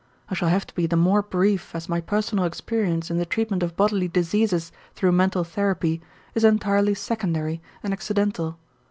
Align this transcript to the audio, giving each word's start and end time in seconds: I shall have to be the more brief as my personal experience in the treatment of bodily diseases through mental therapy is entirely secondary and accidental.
I 0.29 0.33
shall 0.33 0.49
have 0.49 0.65
to 0.65 0.73
be 0.73 0.87
the 0.87 0.95
more 0.95 1.21
brief 1.21 1.75
as 1.75 1.87
my 1.87 2.01
personal 2.01 2.45
experience 2.45 3.11
in 3.11 3.19
the 3.19 3.23
treatment 3.27 3.61
of 3.61 3.75
bodily 3.75 4.07
diseases 4.07 4.71
through 4.95 5.11
mental 5.11 5.43
therapy 5.43 6.01
is 6.33 6.43
entirely 6.43 6.95
secondary 6.95 7.61
and 7.83 7.93
accidental. 7.93 8.57